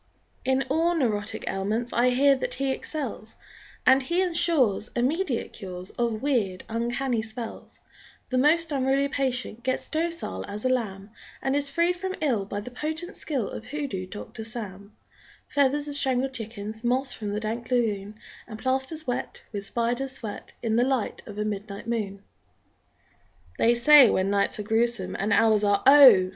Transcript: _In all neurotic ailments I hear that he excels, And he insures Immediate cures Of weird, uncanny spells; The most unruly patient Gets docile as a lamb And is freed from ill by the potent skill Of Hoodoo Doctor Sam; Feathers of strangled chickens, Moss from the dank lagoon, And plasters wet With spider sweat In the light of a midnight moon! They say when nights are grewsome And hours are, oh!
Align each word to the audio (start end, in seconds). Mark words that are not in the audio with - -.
_In 0.43 0.63
all 0.71 0.95
neurotic 0.95 1.43
ailments 1.47 1.93
I 1.93 2.09
hear 2.09 2.33
that 2.35 2.55
he 2.55 2.71
excels, 2.71 3.35
And 3.85 4.01
he 4.01 4.23
insures 4.23 4.89
Immediate 4.95 5.53
cures 5.53 5.91
Of 5.91 6.23
weird, 6.23 6.63
uncanny 6.67 7.21
spells; 7.21 7.79
The 8.29 8.39
most 8.39 8.71
unruly 8.71 9.09
patient 9.09 9.61
Gets 9.61 9.91
docile 9.91 10.43
as 10.47 10.65
a 10.65 10.69
lamb 10.69 11.11
And 11.39 11.55
is 11.55 11.69
freed 11.69 11.95
from 11.97 12.15
ill 12.19 12.45
by 12.45 12.61
the 12.61 12.71
potent 12.71 13.15
skill 13.15 13.51
Of 13.51 13.65
Hoodoo 13.67 14.07
Doctor 14.07 14.43
Sam; 14.43 14.93
Feathers 15.47 15.87
of 15.87 15.95
strangled 15.95 16.33
chickens, 16.33 16.83
Moss 16.83 17.13
from 17.13 17.29
the 17.31 17.39
dank 17.39 17.69
lagoon, 17.69 18.15
And 18.47 18.57
plasters 18.57 19.05
wet 19.05 19.43
With 19.51 19.63
spider 19.67 20.07
sweat 20.07 20.53
In 20.63 20.77
the 20.77 20.83
light 20.83 21.21
of 21.27 21.37
a 21.37 21.45
midnight 21.45 21.85
moon! 21.85 22.23
They 23.59 23.75
say 23.75 24.09
when 24.09 24.31
nights 24.31 24.57
are 24.57 24.63
grewsome 24.63 25.15
And 25.19 25.31
hours 25.31 25.63
are, 25.63 25.83
oh! 25.85 26.29